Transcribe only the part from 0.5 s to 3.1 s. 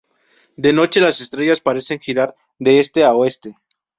De noche, las estrellas parecen girar de este